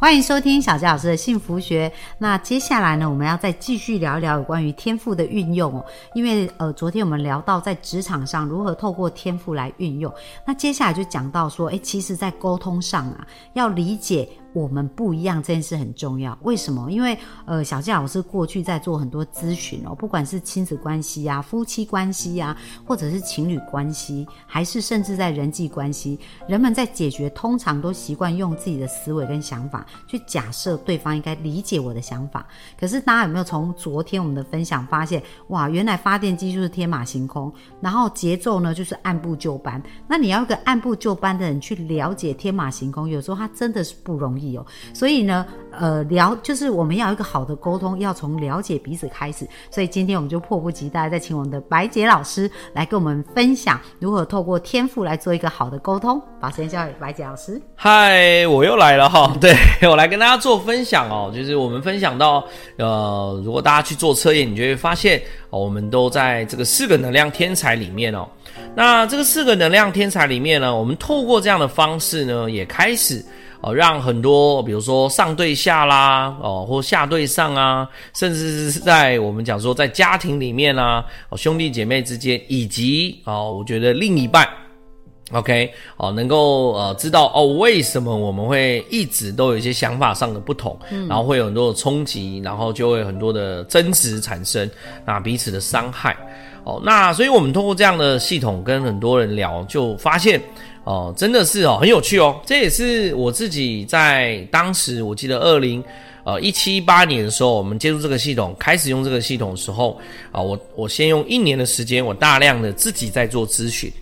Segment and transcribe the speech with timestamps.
[0.00, 1.92] 欢迎收听小杰老师的幸福学。
[2.18, 5.84] 那接下来呢，我们要再继续聊一聊有关于天赋的运用哦。
[6.14, 10.14] 因为呃，昨天我们聊到在职场上如何透过天赋来运用，
[10.46, 14.28] 那接下来就讲到说，诶，其实在沟通上啊，要理解。
[14.54, 16.90] 我们不一样这件事很重要，为什么？
[16.90, 32.46] 因为呃，小纪老师过去在做很多咨询哦，不管是亲子关系呀、夫妻关系呀，或者是情侣关系，还是甚至在人际关系，人们在解决通常都习惯用自己的思维跟想法去假设对方应该理解我的想法。
[32.80, 37.52] 可是大家有没有从昨天我们的分享发现，哇，原来发电机就是天马行空，
[37.82, 39.80] 然后节奏呢就是按部就班。
[40.08, 44.37] 那你要一个按部就班的人去了解天马行空，有时候他真的是不容易。
[44.38, 49.46] 有，所以呢，呃，聊就是我们要一个好的沟通，要从了解彼此开始。
[49.70, 56.20] 所以今天我们就迫不及待再请我们的白洁老师来跟我们分享如何透过天赋来做一个好的沟通。
[56.40, 57.60] 把时间交给白洁老师。
[57.74, 59.52] 嗨，我又来了哈， 对
[59.88, 61.32] 我来跟大家做分享哦。
[61.34, 62.44] 就是我们分享到，
[62.76, 65.20] 呃，如果大家去做测验，你就会发现
[65.50, 68.28] 哦，我们都在这个四个能量天才里面哦。
[68.74, 73.24] 那这个四个能量天才里面呢，我们透过这样的方式呢，也开始。
[73.60, 84.48] 哦，让很多，比如说上对下啦，哦，或下对上啊，甚至是在我们讲说在家庭里面啊，哦，兄弟姐妹之间，以及哦，我觉得另一半
[85.32, 94.70] ，OK，哦，能够呃知道哦，为什么我们会一直都有一些想法上的不同，然后会有很多的冲击，然后就会很多的争执产生，
[95.04, 96.16] 那彼此的伤害，
[96.62, 100.40] 哦，那所以我们通过这样的系统跟很多人聊，就发现。
[100.88, 102.40] 哦，真的是哦，很有趣哦。
[102.46, 105.84] 这也是我自己在当时，我记得二零
[106.24, 110.00] 呃一七一八年的时候，我们接触这个系统，开始用这个系统的时候
[110.32, 113.92] 啊，我我先用一年的时间，我大量的自己在做咨询。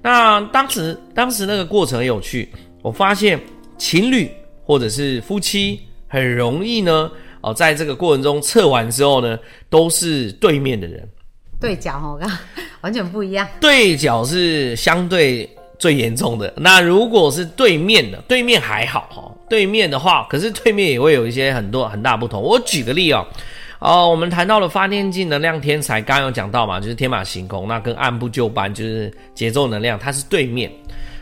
[0.00, 2.48] 那当时当时那个过程很有趣，
[2.82, 3.36] 我发现
[3.76, 4.30] 情侣
[4.62, 7.10] 或者是夫妻很容易呢，
[7.40, 9.36] 哦，在这个过程中测完之后呢，
[9.68, 11.04] 都是对面的人，
[11.60, 12.20] 对角哦，
[12.82, 13.44] 完全不一样。
[13.60, 15.50] 对角是相对。
[15.78, 19.32] 最严重的那如果是对面的，对面还好哈。
[19.48, 22.42] 对面的话，可是对面也会有一些很多很大不同。
[22.42, 23.24] 我举个例哦，
[23.78, 30.70] 哦，我们谈到了发电机能量天才，刚刚有讲到嘛，就是天马行空，那跟按部就班就是节奏能量，它是对面。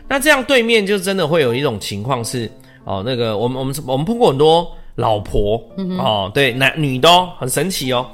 [0.08, 2.50] 那这样对面就真的会有一种情况是
[2.84, 5.62] 哦，那个我们我们我们碰过很多老婆
[5.98, 8.04] 哦，对，男女都很神奇哦。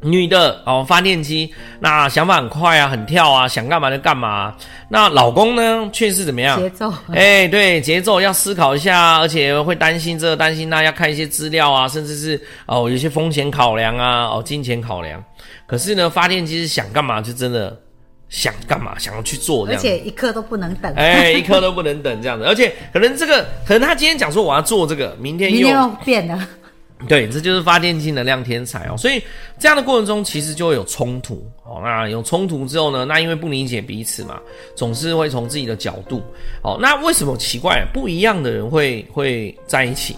[0.00, 4.54] 女的哦，发电机，那想法很快啊，很跳啊，想干嘛就干嘛。
[4.88, 6.56] 那老公呢，却是怎么样？
[6.60, 15.22] 节奏，哎，对，节奏要思考一下，而且会担心这担心那，要看一些资料啊，甚至是哦，有些风险考量啊，哦，金钱考量。
[15.66, 17.76] 可是呢，发电机是想干嘛就真的
[18.28, 22.44] 想干嘛，想要去做，而且一刻都不能等，哎，一刻都不能等这样子。
[22.44, 26.48] 而且可能这个，可能他今天讲说我要做这个，明天又变了。
[27.06, 29.22] 对，这就是发电机能量天才哦，所以
[29.58, 31.80] 这样的过程中其实就会有冲突哦。
[31.82, 34.40] 那有冲突之后呢，那因为不理解彼此嘛，
[34.74, 36.20] 总是会从自己的角度
[36.62, 36.76] 哦。
[36.80, 40.16] 那为什么奇怪不一样的人会会在一起？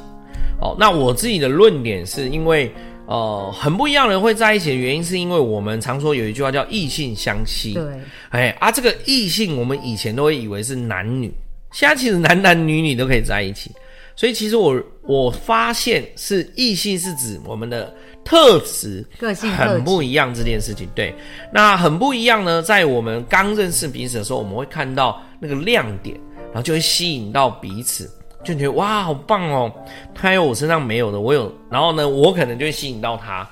[0.59, 2.73] 哦，那我自己的论点是因为
[3.07, 7.75] 呃，很不一样的人会在一起的原因，是因为我们常说有一句话叫异性相吸。
[7.75, 7.85] 对，
[8.31, 11.31] 哎啊，这个异性我们以前都会以为是男女，
[11.73, 13.71] 现在其实男男女女都可以在一起。
[14.17, 14.79] 所以其实我
[15.11, 17.93] 我发现是异性是指我们的
[18.25, 21.13] 特质个性很不一样这件事情，对，
[21.53, 22.63] 那很不一样呢。
[22.63, 26.17] 在我们刚认识彼此的时候，我们会看到那个亮点，
[26.53, 28.09] 然后就会吸引到彼此，
[28.45, 29.73] 就觉得哇，好棒哦，
[30.15, 33.49] 他有我身上没有的，我有，然后呢，我可能就会吸引到他。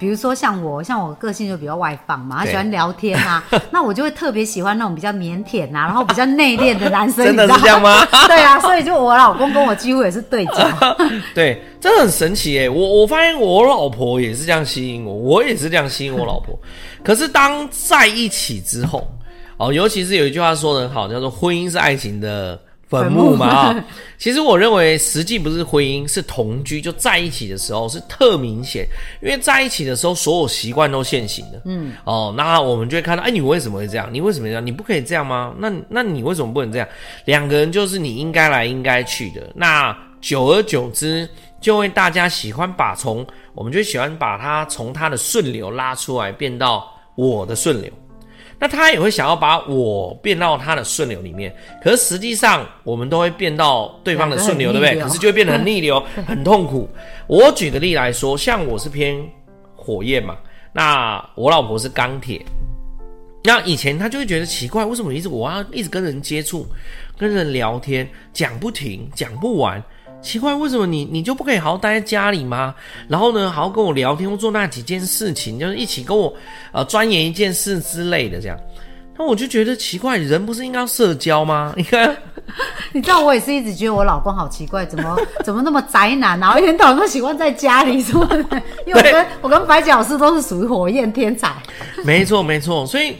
[0.00, 7.22] 比如说像我，像我个性就比较外放嘛，他喜欢聊天啊， 那我就会特别喜欢那种比较腼腆啊，然后比较内敛的男生。
[7.26, 8.02] 真的是这样吗？
[8.26, 10.68] 对啊，所以就我老公跟我几乎也是对角。
[11.34, 12.70] 对，真的很神奇哎！
[12.70, 16.58] 我我发现我老婆也是这样吸引我，我也是这样吸引我老婆。
[17.04, 19.06] 可是当在一起之后，
[19.58, 22.58] 哦，尤其是有一句话说的很好，叫做“婚姻是爱情的”。
[22.90, 23.84] 坟墓嘛啊，
[24.18, 28.84] 其实我认为实际不是婚姻，是同居就在一起的时候是特明显，
[29.22, 34.08] 因为在一起的时候所有习惯都现行的，嗯哦，那我们就会看到，哎，你为什么会这样？
[34.12, 34.66] 你为什么这样？
[34.66, 35.54] 你不可以这样吗？
[35.58, 36.88] 那那你为什么不能这样？
[37.24, 41.28] 两个人就是你应该来应该去的，那久而久之
[41.60, 47.90] 就会大家喜欢把从，我们就喜欢把它从他的顺流拉出来，变到我的顺流。
[48.60, 51.52] 那他也会想要把我变到他的顺流里面，
[51.82, 55.00] 可是实际上我们都会变到对方的顺流，对不对？
[55.00, 55.98] 可是就会变得很逆流，
[56.28, 56.86] 很痛苦。
[57.26, 59.18] 我举个例来说，像我是偏
[59.74, 60.36] 火焰嘛，
[60.74, 62.44] 那我老婆是钢铁。
[63.42, 66.66] 那以前他就会觉得奇怪，为什么一直我要一直跟人接触，
[67.16, 69.82] 跟人聊天，讲不停，讲不完。
[70.22, 72.74] 奇怪，为什么你你就不可以好好待在家里吗？
[73.08, 76.32] 然后呢，好好跟我聊天或做那几件事情，就是一起跟我
[76.72, 78.56] 呃钻研一件事之类的这样。
[79.18, 81.72] 那我就觉得奇怪，人不是应该要社交吗？
[81.76, 82.16] 你看，
[82.92, 88.62] 你知道我也是一直觉得我老公好奇怪，怎么 怎么那么宅男，然后一天到晚都喜欢在家里什么的。
[88.86, 91.52] 因为我跟我跟白老师都是属于火焰天才。
[92.04, 93.16] 没错没错，所以。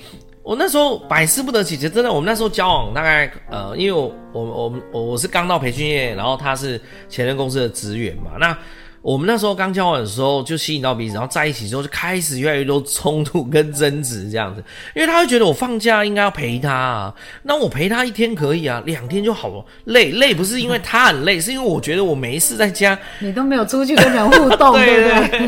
[0.51, 2.11] 我那时候百思不得其解，真的。
[2.11, 8.33] 我们那时候交往大概呃，因为我我我我我是刚到培训业，然后他是前任公司的职员嘛。
[8.41, 8.59] 那
[9.01, 14.61] 我们那时候刚交往的时候就吸引到彼此，然后在一起之后就开始越来越多冲突跟争执这样子。
[14.93, 17.15] 因为他会觉得我放假应该要陪他啊，
[17.45, 19.65] 那我陪他一天可以啊，两天就好了。
[19.85, 25.39] 累累不是因为他很累，是因为我觉得我没事在家， 你都没有出去跟人互动，对不对？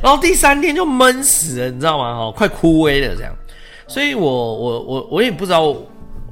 [0.00, 2.10] 然后第三天就闷死了，你知道吗？
[2.10, 3.34] 哦，快枯萎了这样。
[3.86, 5.76] 所以，我我我我也不知道，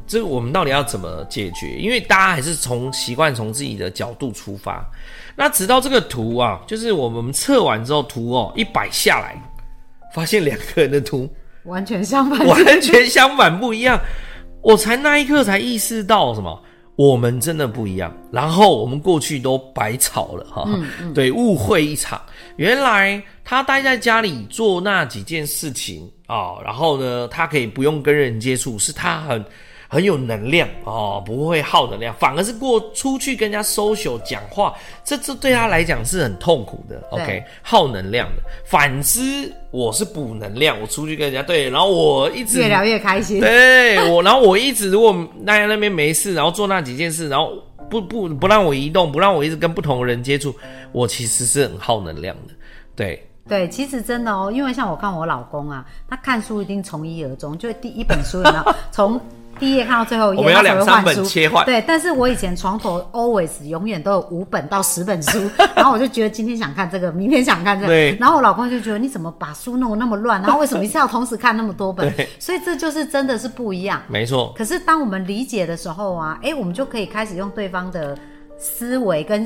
[0.07, 1.77] 这我们到底要怎么解决？
[1.79, 4.85] 因为大家还是从习惯从自己的角度出发。
[5.37, 9.41] 那直到这个图啊，就是我们测完之后，图哦一摆下来，
[10.15, 11.29] 发现两个人的图
[11.65, 14.01] 完全相反，完全相反不一样。
[14.63, 16.63] 我才那一刻才意识到什么，
[16.97, 18.13] 我们真的不一样。
[18.33, 20.69] 然后我们过去都白吵了哈，
[21.15, 22.21] 对，误会一场。
[22.57, 26.11] 原来他待在家里做那几件事情。
[26.31, 29.45] 啊，然后呢，他可以不用跟人接触，是他很
[29.89, 34.73] 很有能量哦，不会耗能量，反而是过出去跟人家 social 讲话，
[35.03, 38.43] 这这对他来讲是很痛苦的，OK，耗能量的。
[38.65, 45.13] 反之，我是补能量，我出去跟人家对，然后我一直越聊越开心，对我，然后我一直如果
[45.45, 47.55] 大家那边没事，然后做那几件事，然后
[47.91, 50.55] 不不不让我移动，不让我一直跟不同的人接触，
[50.93, 52.55] 我其实是很耗能量的，
[52.95, 53.27] 对。
[53.51, 59.21] 对，其实真的哦，因为像我看我老公啊，他看书一定从一而终，就第一本书，然后 从
[59.59, 61.25] 第一页看到最后一页，他才会换书。
[61.25, 61.67] 切换。
[61.67, 72.09] 对，但是我以前床头 always 永远都有五本到十本书， 然后我就觉得今天想看这个，明天想看这个，然后我老公就觉得你怎么把书弄得那么乱， 然后为什么一次要同时看那么多本？
[72.39, 74.01] 所以这就是真的是不一样。
[74.07, 74.55] 没错。
[74.57, 78.17] 可是当我们理解的时候啊，哎，我们就可以开始用对方的
[78.59, 79.45] 思维跟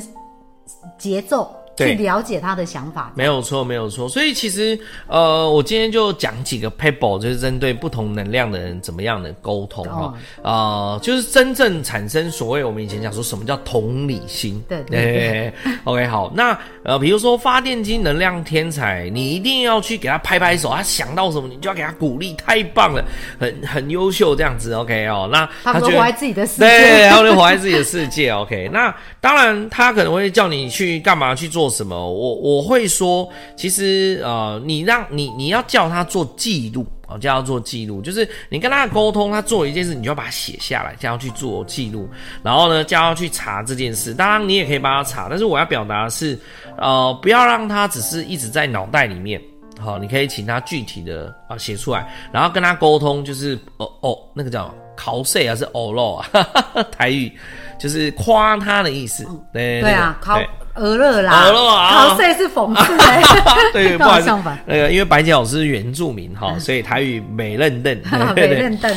[0.98, 1.56] 节奏。
[1.76, 4.08] 去了解他的想法，没有错，没有错。
[4.08, 4.78] 所以其实，
[5.08, 14.62] 呃，我今天就讲几个 paper，就是针对不同能量的人怎么样的沟通哈，啊，就是真正产生所谓我们以前讲说什么叫同理心。
[14.68, 15.52] 对对对。
[15.82, 23.04] OK，好，那呃，比如说发电机能量天才，你一定要去给他拍拍手，他想到什么，你就要给他鼓励，太棒了，
[23.40, 24.72] 很很优秀这样子。
[24.74, 28.30] OK 哦，那他就活在自己的世界，对，然后就活在自己的世界。
[28.30, 31.63] OK，那当然他可能会叫你去干嘛去做。
[31.64, 31.96] 做什么？
[31.96, 33.26] 我我会说，
[33.56, 42.06] 其实呃，你让你你要叫他做记录啊，叫他做记录，就是你跟他沟通，他做一件事，你就要把它写下来，叫他去做记录，
[42.42, 44.12] 然后呢，叫他去查这件事。
[44.12, 46.38] 当然，你也可以帮他查，但是我要表达的是，
[46.76, 49.40] 呃，不要让他只是一直在脑袋里面。
[49.80, 56.28] 好，你可以请他具体的啊写出来，然后跟他沟通，就是哦哦，那个叫考试还是哦喽啊？
[56.92, 57.32] 台语
[57.78, 59.26] 就是夸他的意思。
[59.50, 60.38] 对对啊，考。
[60.76, 63.04] 俄勒啦，俄勒啊，考试是讽刺的，
[63.72, 64.58] 对， 不好相反。
[64.66, 67.96] 那个因为白姐老师是原住民哈，所以台语美认凳，
[68.34, 68.96] 美认凳。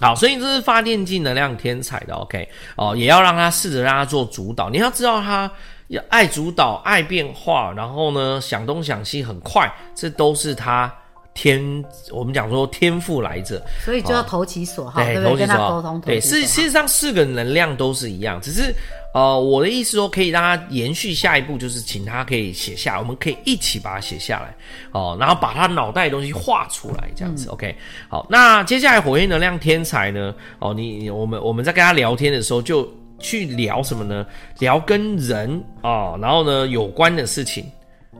[0.00, 4.70] 好，所以这是发电机能量天才的 OK 哦，也要让他试着让他做主导。
[4.70, 5.50] 你要知道他
[5.88, 10.92] 要爱主导、爱变化，然后呢想东想西很快，这都是他。
[11.32, 15.36] 天，我们讲说天赋来着，所以就要投其所好，对不对？
[15.36, 18.74] 跟他沟通，对，事事实上四个能量都是一样，只是
[19.12, 24.54] 呃，我的意思说可以让他延续下一步，就是请他可以写下，我们可以一起把它写下来
[24.92, 27.74] 哦，然后把他脑袋的东西画出来，这样子，OK。
[28.08, 30.34] 好，那接下来火焰能量天才呢？
[30.60, 32.88] 哦，你我们我们在跟他聊天的时候，就
[33.18, 34.24] 去聊什么呢？
[34.60, 37.64] 聊跟人啊，然后呢有关的事情。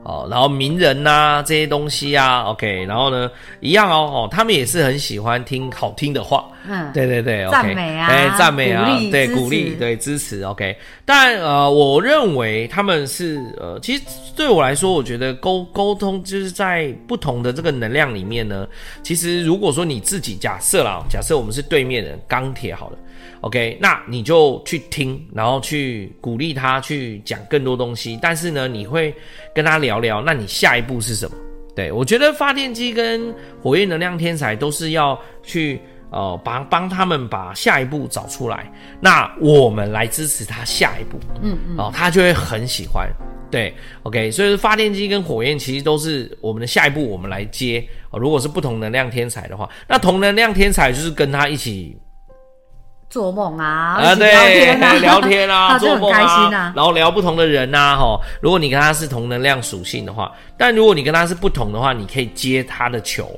[0.03, 3.31] 哦，然后名人呐这些东西啊，OK，然后呢
[3.61, 10.77] 一样哦，哦，他们也是很喜欢听好听的话，嗯，对对对，赞美啊，哎，赞美啊，对，鼓励，对，支持，OK。
[11.05, 14.03] 但呃，我认为他们是呃，其实
[14.37, 18.67] 对我来说，我觉得沟沟通就是在不同的这个能量里面呢，
[19.03, 22.99] 其实如果说你自己假设啦，假设我们是对面人，钢铁好了。
[23.43, 28.19] OK，那你就去听，然后去鼓励他去讲更多东西。
[28.21, 29.15] 但是呢，你会
[29.55, 31.37] 跟他聊聊，那你下一步是什么？
[31.75, 43.09] 对我觉得发电机跟火焰能量天才都是要去呃帮帮他们把下一步找出来，那我们来支持他下一步，嗯嗯，哦，他就会很喜欢。
[43.51, 43.75] 对
[44.05, 47.85] ，OK，所以发电机跟火焰其实都是我们的下一步，我们来接。
[48.11, 51.99] 哦，如果是不同能量天才的话，那同能量天才就是跟他一起
[53.09, 58.21] 做梦啊，啊，对，聊天啊， 做梦啊，然后聊不同的人呐，哈。
[58.41, 63.29] 如果你跟他是同能量属性的话，但如果你跟他是不同的话，你可以接他的球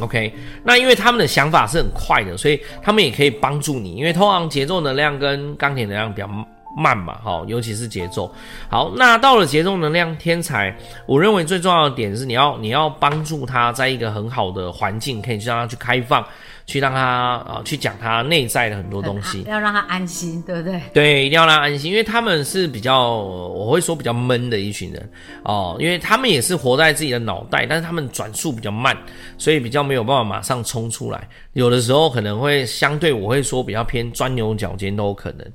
[0.00, 0.34] ，OK。
[0.62, 6.28] 那因为他们的想法是很快的，所以他们也可以帮助你，因为通常节奏能量跟钢铁能量比较。
[6.76, 8.28] 慢嘛，哈，尤其是节奏。
[8.68, 16.26] 好，那到了节奏能量天才，我认为最重要的点是你要你要帮助他在一个很好的环境，可以让他去开放。
[16.66, 17.00] 去让他
[17.46, 20.80] 啊，去讲他内在的很多东西，要让他安心，对不对？
[20.94, 25.10] 对，一定要让他安心，因为他们是比较，我会说比较闷的一群人
[25.44, 28.96] 哦，因为他们也是活在自己的脑袋，但是他们转速比较慢，
[29.36, 35.46] 所以比较没有办法马上冲出来，有的时候可能会相对我会说比较偏钻牛角尖都有可能。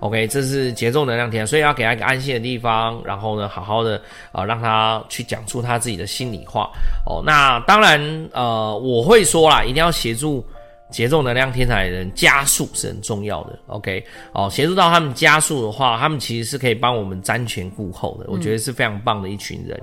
[0.00, 4.00] OK，这是节奏能量天，所以要给他一个安心的地方，然后呢，好好的
[4.32, 6.70] 啊，让他去讲出他自己的心里话
[7.06, 7.22] 哦。
[7.24, 10.44] 那当然，呃，我会说啦，一定要协助。
[10.90, 14.02] 节奏能量天才的人加速是很重要的，OK，
[14.32, 19.78] 哦，协助到他们加速的话，他们其实是可以帮我们瞻前顾后的，我觉得是非常棒的一群人。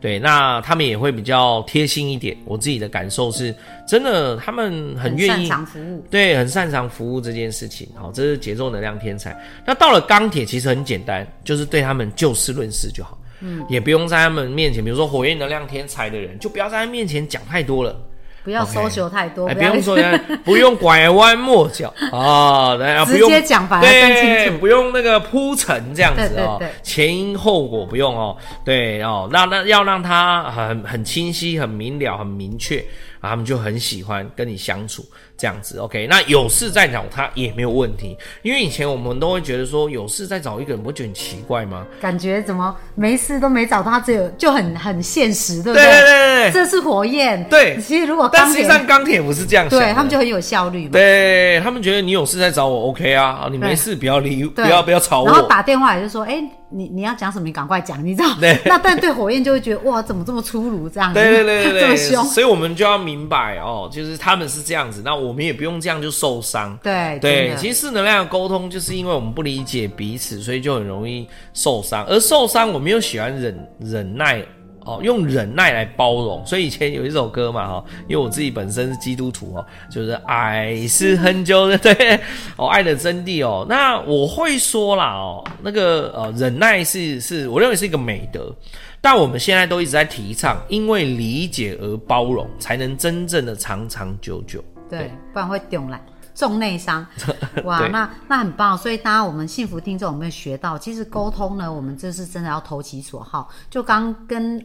[0.00, 2.36] 对，那他们也会比较贴心一点。
[2.44, 3.52] 我自己的感受是，
[3.86, 7.88] 真的，他们很愿意，擅长服务，对，很擅长服务这件事情。
[7.96, 9.36] 好，这是节奏能量天才。
[9.66, 18.00] 那到了钢铁，其实很简单，就是对他们就事论事就好，嗯，也不用在他们面前，比如说火焰能量天才的人，就不要在他面前讲太多了。
[18.44, 19.96] 不要搜求太多，不用说，
[20.44, 32.84] 不用拐弯抹角啊，直接讲白，对，不用那个铺陈这样子哦，前因后果不用哦，对哦，那那要让他很很清晰、很明了、很明确。
[33.28, 35.04] 他们就很喜欢跟你相处
[35.36, 36.06] 这样子，OK？
[36.08, 41.86] 那有事再找他也没有问题，因为以前我们都会觉得说有事再找一个人，不觉得很奇怪吗？
[42.00, 45.84] 感觉怎么没事都没找他，只有就很很现实，对不对？
[45.84, 47.42] 对对对对，这是火焰。
[47.48, 50.90] 对，其实如果但实际上钢铁不是这样想，对他们就很有效率嘛。
[50.92, 53.48] 对他们觉得你有事再找我，OK 啊？
[53.50, 55.26] 你没事不要理，不要不要吵我。
[55.26, 56.42] 然后打电话也就说，哎。
[56.74, 57.44] 你你要讲什么？
[57.44, 58.28] 你赶快讲，你知道？
[58.66, 61.14] 那但对火焰就会觉得哇，怎么这么粗鲁这样？
[61.14, 62.24] 对对对对，这么凶。
[62.24, 66.76] 所以我们就要明白哦，就是他们是这样子，那我们也不用这样就受伤。
[66.82, 72.04] 对对，其实能量沟通就是因为我们不理解彼此，所以就很容易受伤。
[72.06, 74.44] 而受伤，我们又喜欢忍忍耐。
[74.84, 82.20] 哦，用忍耐来包容，所以以前有一首歌嘛，哈，因为我自己本身是基督徒哦，就是爱是很久的，对，
[82.56, 88.54] 哦，爱的真谛哦，那我会说啦，哦，那个呃，忍耐是是我认为是一个美德，
[89.00, 95.98] 但我们现在都一直在提倡，因为理解而包容，才能真正的长长久久，对，不然会丢烂。
[96.34, 97.06] 重内伤，
[97.64, 98.76] 哇，那那很棒。
[98.76, 100.76] 所以大家我们幸福听众有没有学到？
[100.76, 103.48] 其实沟通呢，我们这是真的要投其所好。
[103.70, 104.60] 就刚跟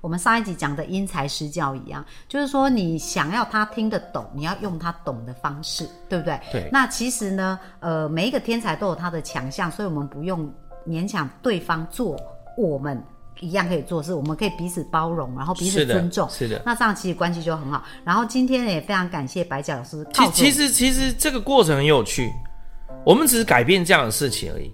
[0.00, 6.40] 我们上一集讲的因材施教一样，就是说你想要他听得懂，你要用他懂的方式，对不对？
[6.50, 6.68] 对。
[6.72, 10.52] 那其实呢，呃，每一个天才都有他的强项，所以我们不用
[10.84, 12.16] 勉强对方做
[12.56, 13.00] 我们。
[13.40, 17.82] 一样可以做事，我们可以彼此包容，然后彼此尊重，是的，那这样其实关系就很好。
[18.04, 20.06] 然后今天也非常感谢白甲老师。
[20.12, 22.30] 其其实其实这个过程很有趣，
[23.04, 24.72] 我们只是改变这样的事情而已。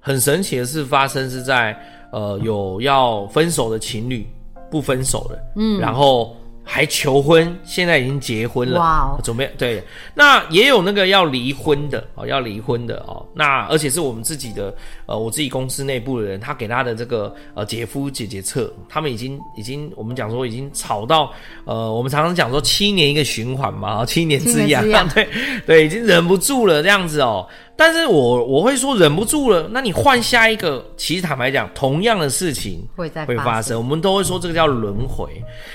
[0.00, 1.74] 很神奇的事发生是在
[2.12, 4.26] 呃有要分手的情侣
[4.70, 6.36] 不分手了，嗯，然后。
[6.66, 9.00] 还求婚，现在已经结婚了，哇！
[9.02, 9.84] 哦准备对，
[10.14, 13.22] 那也有那个要离婚的哦，要离婚的哦。
[13.34, 14.74] 那而且是我们自己的
[15.06, 21.32] 呃，我自己公司内部的人，他给他的这个呃姐夫姐姐测，他们已经已经我们讲说已经吵到
[21.64, 24.82] 呃，我们常常讲说七年一个循环嘛，七年之痒，
[25.14, 25.28] 对
[25.66, 27.46] 对，已经忍不住了这样子哦。
[27.76, 35.28] 但是我我会说忍不住了，那你换下一个，其实坦白讲，同样的事情会在会发生，我们都会说这个叫轮回。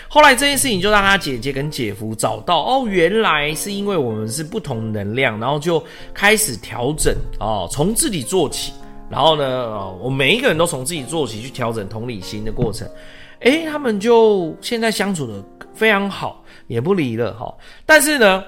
[0.08, 5.84] 后来这件事情就让他姐姐跟姐夫找到，哦，原来是因为我们是不同能量，然后就
[6.14, 8.72] 开始调整哦，从自己做起，
[9.10, 12.88] 然后呢，哦，我每一个人都从自己做起去调整同理心的过程，
[13.39, 17.54] 诶，他们就现在相处的非常好，也不离了哈。
[17.86, 18.44] 但是呢，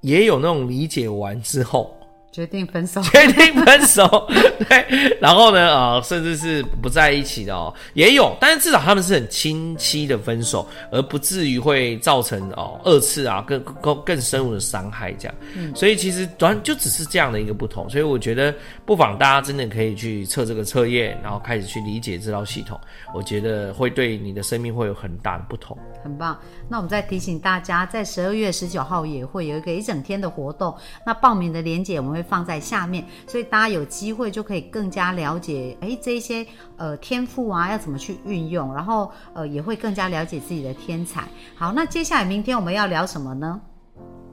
[0.00, 1.96] 也有那种理解完之后。
[2.32, 4.26] 决定分手， 决定分手，
[4.66, 15.34] 对，然后呢，呃，甚至是不在一起的哦，也有，但是至少他们是很清晰的分手，而不至于会造成哦二次啊更更更深入的伤害这样。
[15.54, 18.54] 嗯，所以其实短就只是这样的一个不同，所以我觉得
[18.86, 22.80] 不妨大家真的可以去测这个测验，然后开始去理解这套系统，
[23.14, 25.76] 我觉得会对你的生命会有很大的不同。
[26.02, 30.74] 很棒，那我们再提醒大家，在十二月十九号也会有一个一整天的活动，
[31.04, 32.21] 那报名的链接我们会。
[32.22, 41.24] 放在下面，所以大家有机会就可以更加了解，哎，这些呃天赋啊，要怎么去运用，然后呃也会更加了解自己的天才。
[41.54, 43.60] 好，那接下来明天我们要聊什么呢？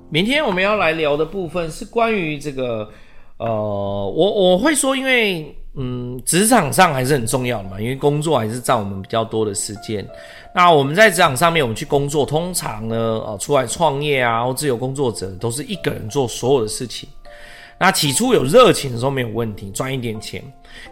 [0.09, 2.89] 明天我们要来聊的部分是关于这个，
[3.37, 10.05] 呃，我我会说，因为嗯，职场上还是很重要的嘛，因为工作还是占我们比较多的时间。
[10.53, 17.07] 那我们在职场上面，我们去工作，通常呢，呃，出来创业啊，或自由工作者，都是一个人做所有的事情。
[17.79, 20.43] 那起初有热情的时候没有问题，赚一点钱。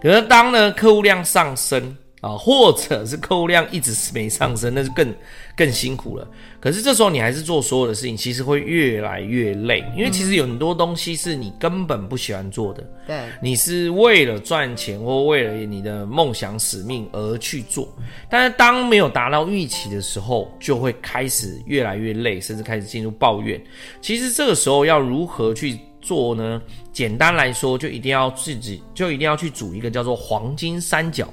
[0.01, 5.13] 可是当呢客户量上升啊，或者是客户量一直是没上升，那就更
[5.56, 6.27] 更辛苦了。
[6.60, 12.84] 可是这时候你还是做所有的事情，其实会越来越累，因为其实有很多东西是你根本不喜欢做的。
[13.06, 17.88] 对，你是为了赚钱或为了你的梦想使命而去做，
[18.29, 23.62] 但是当没有达到预期的时候，就会开始越来越累，甚至开始进入抱怨。
[24.01, 25.77] 其实这个时候要如何去？
[26.08, 26.62] 做呢？
[26.94, 31.28] 简单来说，就一定要自己，就一定要去组一个叫做黄金三角。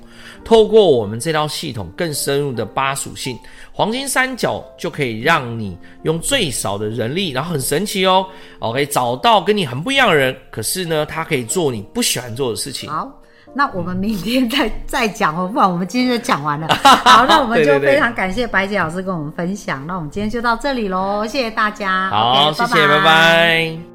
[0.44, 3.38] 透过我们这套系统更深入的八属性，
[3.72, 8.26] 黄金三角就可以让你用最少的人力，然后很神奇哦
[8.58, 10.36] ，OK，找到跟你很不一样的人。
[10.50, 12.90] 可是呢，他可以做你不喜欢做的事情。
[12.90, 13.10] 好，
[13.54, 16.68] 那我们明天再再讲哦，不然我们今天就讲完了。
[16.82, 19.86] 好，那我们就非常感谢白姐老师跟我们分享。
[19.86, 22.10] 那我们今天就到这里喽，谢谢大家。
[22.10, 23.93] 好，谢谢，拜拜。